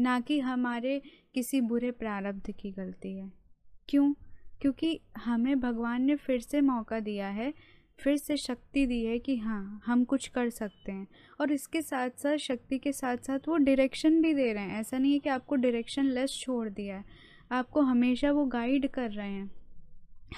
ना 0.00 0.20
कि 0.20 0.40
हमारे 0.40 1.02
किसी 1.34 1.60
बुरे 1.60 1.90
प्रारब्ध 1.90 2.50
की 2.50 2.70
गलती 2.70 3.18
है। 3.18 3.32
क्यों? 3.88 4.14
क्योंकि 4.60 5.00
हमें 5.18 5.60
भगवान 5.60 6.02
ने 6.02 6.16
फिर 6.16 6.40
से 6.40 6.60
मौका 6.60 7.00
दिया 7.00 7.28
है 7.28 7.54
फिर 7.98 8.16
से 8.16 8.36
शक्ति 8.36 8.86
दी 8.86 9.04
है 9.04 9.18
कि 9.18 9.36
हाँ 9.36 9.82
हम 9.86 10.04
कुछ 10.04 10.28
कर 10.28 10.50
सकते 10.50 10.92
हैं। 10.92 11.06
और 11.40 11.52
इसके 11.52 11.82
साथ 11.82 12.10
साथ 12.10 12.36
शक्ति 12.36 12.78
के 12.78 12.92
साथ 12.92 13.16
साथ 13.16 13.38
वो 13.48 13.56
डायरेक्शन 13.56 14.22
भी 14.22 14.34
दे 14.34 14.52
रहे 14.52 14.64
हैं। 14.64 14.80
ऐसा 14.80 14.98
नहीं 14.98 15.12
है 15.12 15.18
कि 15.18 15.28
आपको 15.28 15.56
डायरेक्शन 15.56 16.06
लेस 16.06 16.30
छोड़ 16.30 16.68
दिया 16.68 16.96
है। 16.96 17.04
आपको 17.52 17.80
हमेशा 17.80 18.32
वो 18.32 18.46
गाइड 18.46 18.90
कर 18.90 19.10
रहे 19.10 19.30
हैं। 19.30 19.50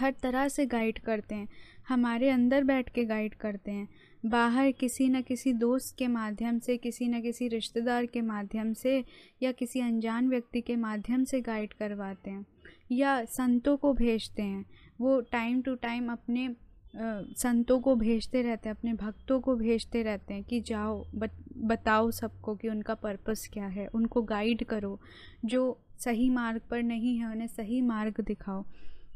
हर 0.00 0.14
तरह 0.22 0.48
से 0.48 0.66
गाइड 0.66 0.98
करते 0.98 1.34
हैं। 1.34 1.48
हमारे 1.88 2.30
अंदर 2.30 2.64
बैठ 2.64 2.90
के 2.90 3.04
गाइड 3.04 3.34
करते 3.34 3.70
हैं। 3.70 3.88
बाहर 4.26 4.72
किसी 4.72 5.08
न 5.08 5.22
किसी 5.22 5.52
दोस्त 5.52 5.96
के 5.98 6.06
माध्यम 6.06 6.58
से, 6.58 6.76
किसी 6.76 7.08
न 7.08 7.22
किसी 7.22 7.48
रिश्तेदार 7.48 8.06
के 8.06 8.20
माध्यम 8.20 8.72
से 8.72 9.04
या 9.42 9.52
किसी 9.52 9.80
अनजान 9.80 10.28
व्यक्ति 10.28 10.60
के 10.60 10.76
माध्यम 10.76 11.24
से 11.24 11.40
गाइड 11.40 11.72
करवाते 11.72 12.30
हैं। 12.30 12.46
या 12.92 13.24
संतों 13.24 13.76
को 13.76 13.92
भेजते 13.92 14.42
हैं। 14.42 14.64
वो 15.00 15.20
टाइम 15.20 15.62
टू 15.62 15.74
टाइम 15.74 16.12
अपने 16.12 16.56
संतों 16.98 17.80
को 17.80 17.94
भेजते 17.96 18.42
रहते 18.42 18.68
हैं 18.68 18.76
अपने 18.76 18.92
भक्तों 18.94 19.40
को 19.40 19.54
भेजते 19.56 20.02
रहते 20.02 20.34
हैं 20.34 20.44
कि 20.44 20.60
जाओ 20.60 21.04
बत, 21.14 21.32
बताओ 21.56 22.10
सबको 22.10 22.54
कि 22.54 22.68
उनका 22.68 22.94
पर्पस 22.94 23.48
क्या 23.52 23.66
है। 23.66 23.86
उनको 23.86 24.22
गाइड 24.22 24.64
करो 24.64 25.00
जो 25.44 25.78
सही 25.98 26.30
मार्ग 26.30 26.60
पर 26.70 26.82
नहीं 26.82 27.16
है 27.18 27.30
उन्हें 27.30 27.46
सही 27.46 27.80
मार्ग 27.80 28.20
दिखाओ। 28.20 28.64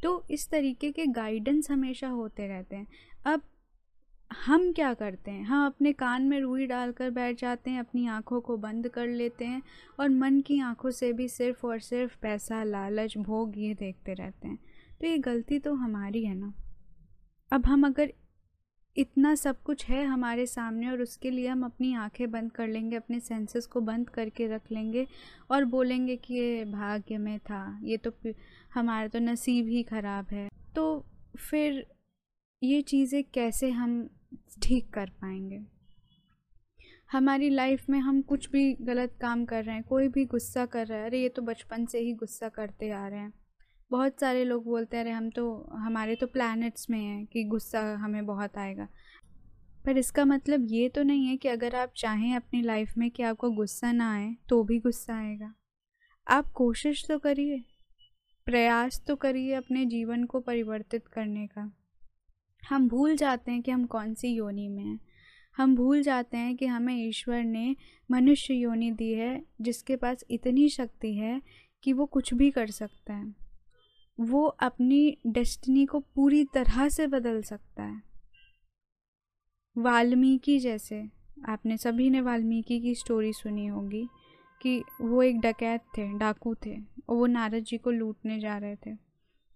तो 0.02 0.24
इस 0.30 0.48
तरीके 0.50 0.90
के 0.90 1.06
गाइडेंस 1.06 1.70
हमेशा 1.70 2.08
होते 2.08 2.46
रहते 2.48 2.76
हैं। 2.76 2.86
अब 3.26 3.42
हम 4.30 4.72
क्या 4.72 4.94
करते 4.94 5.30
हैं? 5.30 5.44
हम 5.44 5.66
अपने 5.66 5.92
कान 5.92 6.22
में 6.22 6.40
रुई 6.40 6.66
डालकर 6.66 7.10
बैठ 7.10 7.40
जाते 7.40 7.70
हैं 7.70 7.80
अपनी 7.80 8.06
आँखों 8.06 8.40
को 8.40 8.56
बंद 8.56 8.88
कर 8.88 9.06
लेते 9.06 9.44
हैं 9.44 9.62
और 10.00 10.08
मन 10.08 10.40
की 10.40 10.60
आँखों 10.60 10.90
से 10.90 11.12
भी 11.12 11.28
सिर्फ़ 11.28 11.66
और 11.66 11.80
सिर्फ़ 11.80 12.16
पैसा 12.22 12.62
लालच 12.64 13.18
भोग 13.18 13.58
ये 13.58 13.74
देखते 13.74 14.14
रहते 14.14 14.48
हैं। 14.48 14.58
तो 15.00 15.06
ये 15.06 15.18
गलती 15.18 15.58
तो 15.58 15.74
हमारी 15.74 16.24
है 16.24 16.34
ना? 16.34 16.52
अब 17.52 17.66
हम 17.66 17.86
अगर 17.86 18.12
इतना 18.96 19.34
सब 19.34 19.62
कुछ 19.62 19.84
है 19.86 20.04
हमारे 20.04 20.46
सामने 20.46 20.90
और 20.90 21.00
उसके 21.02 21.30
लिए 21.30 21.48
हम 21.48 21.64
अपनी 21.64 21.92
आँखें 21.94 22.30
बंद 22.30 22.52
कर 22.52 22.68
लेंगे, 22.68 22.96
अपने 22.96 23.18
सेंसेस 23.20 23.66
को 23.66 23.80
बंद 23.80 24.08
करके 24.08 24.46
रख 24.46 24.70
लेंगे 24.72 25.06
और 25.50 25.64
बोलेंगे 25.64 26.16
कि 26.16 26.34
ये 26.34 26.64
भाग्य 26.64 27.18
में 27.18 27.38
था, 27.38 27.80
ये 27.82 27.96
तो 27.96 28.12
हमारा 28.74 29.08
तो 29.08 29.18
नसीब 29.18 29.68
ही 29.68 29.82
ख़राब 29.82 30.30
है 30.30 30.48
तो 30.76 31.04
फिर 31.38 31.84
ये 32.62 32.80
चीज़ें 32.82 33.22
कैसे 33.24 33.70
हम 33.70 34.08
ठीक 34.62 34.92
कर 34.92 35.10
पाएँगे? 35.20 35.60
हमारी 37.10 37.48
लाइफ 37.50 37.88
में 37.90 37.98
हम 37.98 38.20
कुछ 38.22 38.50
भी 38.50 38.72
गलत 38.82 39.16
काम 39.20 39.44
कर 39.44 39.64
रहे 39.64 39.74
हैं, 39.74 39.84
कोई 39.84 40.08
भी 40.08 40.24
गुस्सा 40.24 40.66
कर 40.66 40.86
रहा 40.86 40.98
है, 40.98 41.06
अरे 41.06 41.22
ये 41.22 41.28
तो 41.28 41.42
बचपन 41.42 41.86
से 41.86 41.98
ही 41.98 42.12
गुस्सा 42.14 42.48
करते 42.48 42.90
आ 42.90 43.06
रहे 43.08 43.20
हैं। 43.20 43.32
बहुत 43.90 44.20
सारे 44.20 44.44
लोग 44.44 44.64
बोलते 44.64 44.96
हैं 44.96 45.04
अरे, 45.04 45.12
हम 45.12 45.30
तो 45.30 45.68
हमारे 45.72 46.14
तो 46.16 46.26
प्लैनेट्स 46.26 46.90
में 46.90 46.98
हैं 46.98 47.26
कि 47.26 47.44
गुस्सा 47.44 47.80
हमें 47.94 48.26
बहुत 48.26 48.58
आएगा। 48.58 48.88
पर 49.84 49.98
इसका 49.98 50.24
मतलब 50.24 50.66
ये 50.68 50.88
तो 50.88 51.02
नहीं 51.02 51.26
है 51.26 51.36
कि 51.36 51.48
अगर 51.48 51.74
आप 51.76 51.92
चाहें 51.96 52.36
अपनी 52.36 52.62
लाइफ 52.62 52.92
में 52.98 53.10
कि 53.10 53.22
आपको 53.22 53.50
गुस्सा 53.50 53.92
ना 53.92 54.12
आए 54.14 54.36
तो 54.48 54.62
भी 54.64 54.78
गुस्सा 54.78 55.14
आएगा। 55.14 55.54
आप 56.28 56.52
कोशिश 56.52 57.04
तो 57.08 57.18
करिए, 57.18 57.64
प्रयास 58.46 59.02
तो 59.06 59.16
करिए 59.16 59.54
अपने 59.54 59.84
जीवन 59.84 60.24
को 60.24 60.40
परिवर्तित 60.40 61.06
करने 61.06 61.46
का। 61.46 61.70
हम 62.62 62.88
भूल 62.88 63.16
जाते 63.16 63.52
हैं 63.52 63.62
कि 63.62 63.70
हम 63.70 63.84
कौन 63.84 64.14
सी 64.14 64.28
योनि 64.28 64.68
में 64.68 64.84
हैं। 64.84 65.00
हम 65.56 65.76
भूल 65.76 66.02
जाते 66.02 66.36
हैं 66.36 66.56
कि 66.56 66.66
हमें 66.66 66.94
ईश्वर 66.96 67.42
ने 67.44 67.76
मनुष्य 68.10 68.54
योनि 68.54 68.90
दी 68.90 69.12
है, 69.12 69.44
जिसके 69.60 69.96
पास 69.96 70.24
इतनी 70.30 70.68
शक्ति 70.68 71.14
है 71.14 71.42
कि 71.82 71.92
वो 71.92 72.06
कुछ 72.06 72.34
भी 72.34 72.50
कर 72.50 72.70
सकता 72.70 73.14
है। 73.14 73.49
वो 74.20 74.44
अपनी 74.60 75.16
डेस्टिनी 75.26 75.84
को 75.86 75.98
पूरी 76.14 76.44
तरह 76.44 76.88
से 76.88 77.06
बदल 77.06 77.40
सकता 77.42 77.82
है। 77.82 78.02
वाल्मीकि 79.76 80.58
जैसे, 80.58 81.04
आपने 81.48 81.76
सभी 81.76 82.08
ने 82.10 82.20
वाल्मीकि 82.20 82.80
की 82.80 82.94
स्टोरी 82.94 83.32
सुनी 83.32 83.66
होगी 83.66 84.06
कि 84.60 84.82
वो 85.00 85.22
एक 85.22 85.40
डकैत 85.40 85.82
थे, 85.98 86.06
डाकू 86.18 86.54
थे 86.56 86.76
और 87.08 87.16
वो 87.16 87.26
नारद 87.26 87.64
जी 87.64 87.78
को 87.78 87.90
लूटने 87.90 88.38
जा 88.40 88.56
रहे 88.58 88.76
थे। 88.76 88.96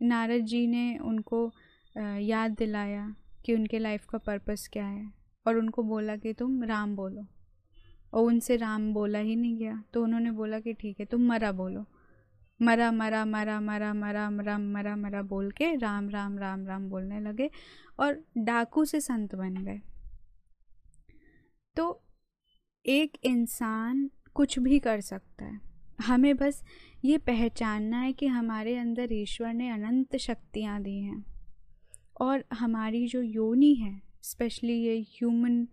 नारद 0.00 0.44
जी 0.44 0.66
ने 0.66 0.96
उनको 0.98 1.50
याद 1.96 2.50
दिलाया 2.50 3.14
कि 3.44 3.54
उनके 3.54 3.78
लाइफ 3.78 4.06
का 4.06 4.18
पर्पस 4.18 4.68
क्या 4.72 4.86
है 4.86 5.06
और 5.46 5.56
उनको 5.56 5.82
बोला 5.82 6.16
कि 6.16 6.32
तुम 6.32 6.62
राम 6.64 6.94
बोलो। 6.96 7.26
और 8.12 8.24
उनसे 8.24 8.56
राम 8.56 8.92
बोला 8.94 9.18
ही 9.18 9.36
नहीं 9.36 9.56
गया 9.56 9.82
तो 9.94 10.02
उन्होंने 10.02 10.30
बोला 10.30 10.60
कि 10.60 10.72
ठीक 10.72 11.00
है, 11.00 11.06
तुम 11.06 11.26
मरा 11.26 11.52
बोलो। 11.52 11.84
मरा 12.60 12.90
मरा 12.92 13.24
मरा 13.24 13.60
मरा 13.60 13.92
मरा 13.94 14.30
मरा 14.30 14.58
मरा 14.58 14.96
मरा 14.96 15.22
बोल 15.22 15.50
के 15.50 15.74
राम 15.76 16.08
राम 16.08 16.38
राम 16.38 16.66
राम 16.66 16.88
बोलने 16.88 17.20
लगे 17.20 17.50
और 17.98 18.24
डाकू 18.38 18.84
से 18.84 19.00
संत 19.00 19.34
बन 19.34 19.54
गए। 19.54 19.80
तो 21.76 22.02
एक 22.86 23.18
इंसान 23.24 24.10
कुछ 24.34 24.58
भी 24.58 24.78
कर 24.78 25.00
सकता 25.00 25.44
है। 25.44 25.60
हमें 26.06 26.36
बस 26.36 26.62
ये 27.04 27.18
पहचानना 27.18 27.98
है 27.98 28.12
कि 28.12 28.26
हमारे 28.26 28.76
अंदर 28.76 29.12
ईश्वर 29.12 29.52
ने 29.54 29.70
अनंत 29.70 30.16
शक्तियाँ 30.16 30.82
दी 30.82 30.98
हैं 31.00 31.24
और 32.20 32.44
हमारी 32.52 33.06
जो 33.06 33.22
योनि 33.22 33.74
है 33.74 34.02
स्पेशली 34.22 34.74
ये 34.74 35.00
ह्यूमन 35.00 35.66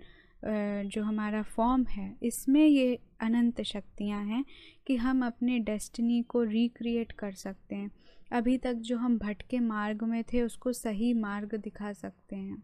जो 0.46 1.04
हमारा 1.04 1.42
फॉर्म 1.42 1.84
है, 1.84 2.18
इसमें 2.24 2.66
ये 2.66 3.00
अनंत 3.20 3.62
शक्तियाँ 3.62 4.26
हैं 4.26 4.46
कि 4.88 4.96
हम 4.96 5.26
अपने 5.26 5.60
डेस्टिनी 5.60 6.22
को 6.22 6.44
रिक्रिएट 6.44 7.12
कर 7.12 7.32
सकते 7.32 7.76
हैं। 7.76 7.92
अभी 8.32 8.58
तक 8.58 8.74
जो 8.74 8.98
हम 8.98 9.18
भटके 9.18 9.60
मार्ग 9.60 10.04
में 10.04 10.24
थे, 10.24 10.42
उसको 10.42 10.74
सही 10.74 11.14
मार्ग 11.14 11.56
दिखा 11.56 11.94
सकते 11.94 12.36
हैं। 12.36 12.64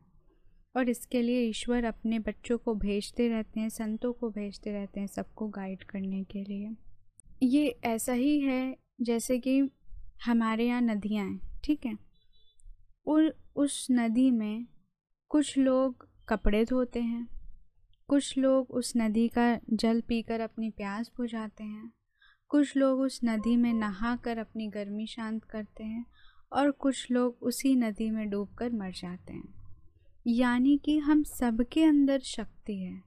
और 0.75 0.89
इसके 0.89 1.21
लिए 1.21 1.41
ईश्वर 1.41 1.83
अपने 1.83 2.19
बच्चों 2.19 2.57
को 2.57 2.75
भेजते 2.75 3.27
रहते 3.27 3.59
हैं, 3.59 3.69
संतों 3.69 4.13
को 4.13 4.29
भेजते 4.29 4.71
रहते 4.71 4.99
हैं 4.99 5.07
सबको 5.07 5.47
गाइड 5.47 5.83
करने 5.83 6.23
के 6.23 6.43
लिए। 6.43 6.71
ये 7.43 7.79
ऐसा 7.83 8.13
ही 8.13 8.39
है 8.39 8.77
जैसे 9.01 9.39
कि 9.39 9.69
हमारे 10.25 10.67
यहाँ 10.67 10.81
नदियाँ 10.81 11.25
हैं, 11.25 11.41
ठीक 11.63 11.85
है? 11.85 11.97
और 13.07 13.37
उस 13.55 13.87
नदी 13.91 14.31
में 14.31 14.65
कुछ 15.29 15.57
लोग 15.57 16.09
कपड़े 16.29 16.65
धोते 16.65 17.01
हैं। 17.01 17.36
कुछ 18.09 18.37
लोग 18.37 18.71
उस 18.71 18.93
नदी 18.97 19.27
का 19.27 19.59
जल 19.73 20.01
पीकर 20.01 20.39
अपनी 20.39 20.69
प्यास 20.69 21.11
बुझाते 21.17 21.63
हैं। 21.63 21.91
कुछ 22.49 22.77
लोग 22.77 22.99
उस 22.99 23.19
नदी 23.23 23.57
में 23.57 23.73
नहाकर 23.73 24.37
अपनी 24.37 24.67
गर्मी 24.67 25.07
शांत 25.07 25.43
करते 25.43 25.83
हैं 25.83 26.05
और 26.53 26.71
कुछ 26.71 27.11
लोग 27.11 27.37
उसी 27.41 27.75
नदी 27.75 28.11
में 28.11 28.29
डूबकर 28.29 28.71
मर 28.71 28.91
जाते 28.91 29.33
हैं। 29.33 29.53
यानी 30.27 30.77
कि 30.77 30.97
हम 30.97 31.23
सबके 31.23 31.83
अंदर 31.83 32.19
शक्ति 32.19 32.75
है। 32.75 33.03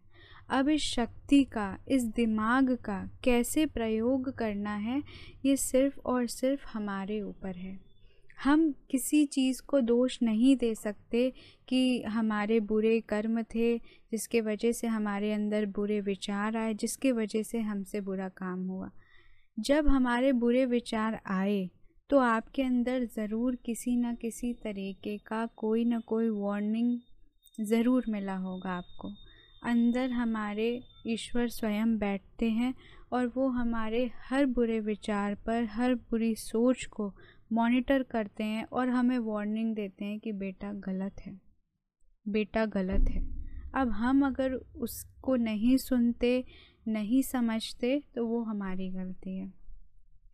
अब 0.49 0.69
इस 0.69 0.83
शक्ति 0.83 1.45
का, 1.45 1.79
इस 1.89 2.05
दिमाग 2.05 2.77
का 2.77 3.11
कैसे 3.25 3.67
प्रयोग 3.67 4.31
करना 4.31 4.75
है, 4.75 5.03
ये 5.45 5.57
सिर्फ़ 5.57 5.99
और 5.99 6.27
सिर्फ़ 6.27 6.67
हमारे 6.67 7.21
ऊपर 7.21 7.57
है। 7.57 7.90
हम 8.41 8.71
किसी 8.91 9.25
चीज़ 9.27 9.61
को 9.63 9.81
दोष 9.83 10.19
नहीं 10.23 10.57
दे 10.57 10.75
सकते 10.75 11.33
कि 11.69 12.03
हमारे 12.05 12.61
बुरे 12.63 13.01
कर्म 13.01 13.43
थे, 13.45 13.77
जिसके 13.79 14.41
वजह 14.41 14.73
से 14.73 14.87
हमारे 14.87 15.33
अंदर 15.33 15.67
बुरे 15.69 16.01
विचार 16.01 16.57
आए, 16.57 16.75
जिसके 16.75 17.13
वजह 17.13 17.43
से 17.43 17.61
हमसे 17.61 18.01
बुरा 18.01 18.29
काम 18.37 18.67
हुआ। 18.69 18.91
जब 19.59 19.89
हमारे 19.89 20.33
बुरे 20.35 20.65
विचार 20.67 21.21
आए 21.29 21.69
तो 22.11 22.19
आपके 22.19 22.63
अंदर 22.63 23.05
ज़रूर 23.07 23.57
किसी 23.65 23.95
न 23.97 24.15
किसी 24.15 24.53
तरीके 24.55 25.17
का 25.19 25.45
कोई 25.57 25.85
ना 25.85 25.99
कोई 26.07 26.29
वार्निंग 26.31 26.99
ज़रूर 27.59 28.05
मिला 28.09 28.37
होगा 28.37 28.71
आपको। 28.71 29.09
अंदर 29.63 30.11
हमारे 30.11 30.69
ईश्वर 31.07 31.49
स्वयं 31.49 31.97
बैठते 31.99 32.49
हैं 32.51 32.75
और 33.13 33.27
वो 33.27 33.49
हमारे 33.51 34.11
हर 34.31 34.47
बुरे 34.49 34.79
विचार 34.81 35.35
पर, 35.47 35.65
हर 35.65 35.95
बुरी 35.95 36.35
सोच 36.37 36.85
को 36.87 37.13
मॉनिटर 37.51 38.03
करते 38.03 38.45
हैं 38.45 38.65
और 38.65 38.89
हमें 38.89 39.19
वार्निंग 39.19 39.75
देते 39.75 40.05
हैं 40.05 40.19
कि 40.21 40.33
बेटा 40.33 40.73
गलत 40.73 41.21
है। 41.21 41.39
बेटा 42.27 42.65
गलत 42.67 43.09
है। 43.11 43.23
अब 43.75 43.91
हम 43.91 44.27
अगर 44.27 44.53
उसको 44.53 45.37
नहीं 45.37 45.77
सुनते, 45.77 46.45
नहीं 46.89 47.23
समझते 47.23 48.03
तो 48.15 48.27
वो 48.27 48.43
हमारी 48.43 48.89
गलती 48.89 49.37
है। 49.37 49.53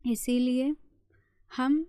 इसीलिए 0.07 0.75
हम 1.51 1.87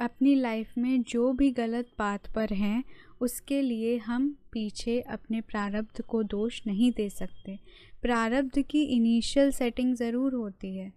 अपनी 0.00 0.34
लाइफ 0.34 0.76
में 0.78 1.02
जो 1.02 1.32
भी 1.32 1.50
गलत 1.50 1.90
बात 1.98 2.26
पर 2.34 2.52
हैं, 2.52 2.84
उसके 3.20 3.60
लिए 3.62 3.96
हम 3.98 4.30
पीछे 4.52 5.00
अपने 5.00 5.40
प्रारब्ध 5.40 6.00
को 6.02 6.22
दोष 6.22 6.60
नहीं 6.66 6.90
दे 6.92 7.08
सकते। 7.10 7.58
प्रारब्ध 8.02 8.62
की 8.62 8.82
इनिशियल 8.86 9.50
सेटिंग 9.50 9.94
ज़रूर 9.94 10.34
होती 10.34 10.76
है। 10.76 10.92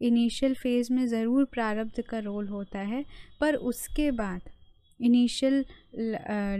इनिशियल 0.00 0.54
फ़ेज़ 0.54 0.92
में 0.92 1.06
ज़रूर 1.08 1.44
प्रारब्ध 1.44 2.02
का 2.10 2.18
रोल 2.20 2.48
होता 2.48 2.78
है, 2.80 3.04
पर 3.40 3.54
उसके 3.54 4.10
बाद, 4.12 4.40
इनिशियल 5.00 5.64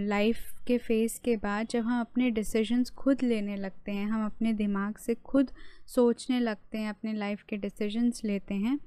लाइफ 0.08 0.38
के 0.66 0.76
फ़ेज़ 0.78 1.18
के 1.24 1.36
बाद 1.36 1.68
जब 1.70 1.84
हम 1.84 2.00
अपने 2.00 2.30
डिसीजंस 2.30 2.90
खुद 2.90 3.22
लेने 3.22 3.56
लगते 3.56 3.92
हैं, 3.92 4.06
हम 4.06 4.24
अपने 4.26 4.52
दिमाग 4.52 4.96
से 4.96 5.14
खुद 5.14 5.50
सोचने 5.86 6.40
लगते 6.40 6.78
हैं, 6.78 6.88
अपने 6.88 7.12
लाइफ 7.14 7.42
के 7.48 7.56
डिसीजंस 7.56 8.20
लेते 8.24 8.54
हैं, 8.54 8.78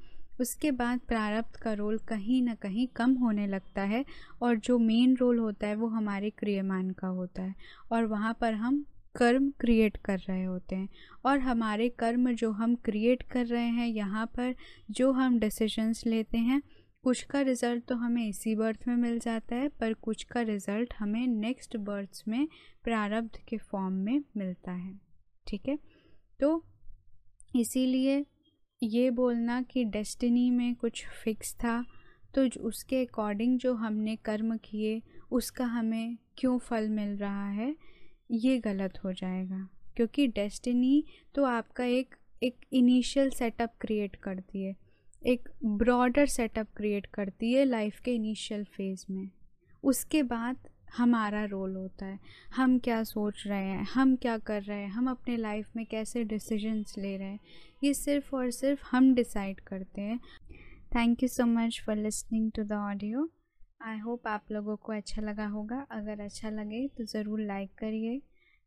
उसके 0.42 0.72
बाद 0.72 1.00
प्रारब्ध 1.08 1.56
का 1.56 1.74
रोल 1.74 1.98
कहीं 2.08 2.42
ना 2.42 2.54
कहीं 2.56 2.88
कम 2.96 3.14
होने 3.16 3.48
लगता 3.48 3.82
है 3.84 4.04
और 4.42 4.56
जो 4.58 4.78
मेन 4.80 5.16
रोल 5.18 5.40
होता 5.40 5.68
है 5.68 5.76
वो 5.76 5.88
हमारे 5.88 6.30
क्रियमान 6.30 6.90
का 6.92 7.08
होता 7.10 7.42
है। 7.42 7.56
और 7.92 8.06
वहाँ 8.06 8.38
पर 8.42 8.54
हम 8.54 8.84
कर्म 9.16 9.50
क्रिएट 9.60 9.98
कर 9.98 10.20
रहे 10.20 10.44
होते 10.44 10.76
हैं। 10.76 10.90
और 11.26 11.40
हमारे 11.40 11.90
कर्म 11.90 12.32
जो 12.32 12.52
हम 12.52 12.76
क्रिएट 12.76 13.24
कर 13.24 13.46
रहे 13.46 13.68
हैं 13.68 13.88
यहाँ 13.88 14.26
पर, 14.28 14.56
जो 14.92 15.12
हम 15.12 15.40
डिसीजंस 15.40 16.06
लेते 16.06 16.38
हैं, 16.38 16.62
कुछ 17.04 17.24
का 17.24 17.42
रिज़ल्ट 17.42 17.86
तो 17.86 17.96
हमें 17.96 18.28
इसी 18.28 18.56
बर्थ 18.56 18.88
में 18.88 18.96
मिल 18.96 19.20
जाता 19.20 19.56
है, 19.56 19.68
पर 19.70 19.94
कुछ 19.94 20.24
का 20.24 20.42
रिज़ल्ट 20.42 20.94
हमें 21.00 21.26
नेक्स्ट 21.28 21.78
बर्थ्स 21.78 22.24
में, 22.28 22.48
प्रारब्ध 22.84 23.38
के 23.48 23.58
फॉर्म 23.58 23.94
में 23.96 24.24
मिलता 24.38 24.72
है। 24.72 25.00
ठीक 25.48 25.68
है? 25.68 25.78
तो 26.40 26.64
इसीलिए 27.56 28.26
ये 28.82 29.10
बोलना 29.12 29.62
कि 29.62 29.84
डेस्टिनी 29.86 30.50
में 30.52 30.76
कुछ 30.76 31.06
फिक्स 31.24 31.54
था 31.56 31.84
तो 32.36 32.46
उसके 32.60 33.04
अकॉर्डिंग 33.06 33.58
जो 33.60 33.74
हमने 33.74 34.16
कर्म 34.16 34.56
किए, 34.58 35.02
उसका 35.32 35.66
हमें 35.66 36.18
क्यों 36.38 36.58
फल 36.60 36.90
मिल 36.90 37.18
रहा 37.18 37.50
है? 37.50 37.76
ये 38.32 38.58
गलत 38.60 39.00
हो 39.04 39.14
जाएगा। 39.14 39.68
क्योंकि 39.96 40.28
डेस्टिनी 40.28 41.04
तो 41.36 41.44
आपका 41.44 41.84
एक 41.84 42.16
एक 42.44 42.56
इनिशियल 42.74 43.30
सेटअप 43.30 43.74
क्रिएट 43.82 44.16
करती 44.16 44.64
है। 44.64 44.76
एक 45.26 45.50
ब्रॉडर 45.66 46.26
सेटअप 46.26 46.68
क्रिएट 46.78 47.06
करती 47.06 47.54
है 47.54 47.66
लाइफ 47.66 48.00
के 48.00 48.16
इनिशियल 48.16 48.64
फ़ेज़ 48.64 49.06
में। 49.10 49.30
उसके 49.84 50.24
बाद 50.24 50.58
हमारा 50.98 51.46
रोल 51.46 51.76
होता 51.76 52.06
है। 52.06 52.20
हम 52.56 52.80
क्या 52.80 53.04
सोच 53.04 53.44
रहे 53.48 53.66
हैं, 53.66 53.84
हम 53.84 54.16
क्या 54.16 54.38
कर 54.38 54.62
रहे 54.62 54.80
हैं, 54.80 54.90
हम 54.90 55.10
अपने 55.10 55.38
लाइफ 55.38 55.68
में 55.76 55.86
कैसे 55.86 56.24
डिसीजंस 56.24 56.96
ले 56.98 57.18
रहे 57.18 57.28
हैं, 57.28 57.40
ये 57.84 57.94
सिर्फ़ 57.94 58.36
और 58.36 58.52
सिर्फ़ 58.52 58.84
हम 58.92 59.14
डिसाइड 59.14 59.60
करते 59.60 60.02
हैं। 60.02 60.20
Thank 60.96 61.24
you 61.24 61.30
so 61.30 61.46
much 61.46 61.84
for 61.86 61.96
listening 61.96 62.52
to 62.52 62.64
the 62.64 62.72
audio. 62.72 63.30
I 63.82 63.98
hope 64.00 64.28
आप 64.28 64.52
लोगों 64.52 64.76
को 64.78 64.92
अच्छा 64.92 65.22
लगा 65.22 65.46
होगा। 65.48 65.86
अगर 65.92 66.20
अच्छा 66.22 66.50
लगे 66.50 66.88
तो 66.98 67.04
ज़रूर 67.06 67.40
लाइक 67.42 67.72
करिए 67.78 68.22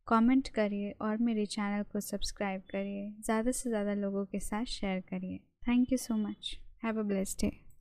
कमेंट 0.07 0.47
करिए 0.55 0.91
और 1.01 1.17
मेरे 1.19 1.45
चैनल 1.47 1.83
को 1.91 1.99
सब्सक्राइब 2.01 2.61
करिए। 2.71 3.09
ज़्यादा 3.25 3.51
से 3.51 3.69
ज़्यादा 3.69 3.93
लोगों 3.95 4.25
के 4.25 4.39
साथ 4.39 4.65
शेयर 4.71 4.99
करिए। 5.09 5.37
Thank 5.67 5.91
you 5.91 5.97
so 5.97 6.17
much 6.17 6.57
have 6.83 6.99
a 6.99 7.03
blessed 7.03 7.41
day 7.41 7.51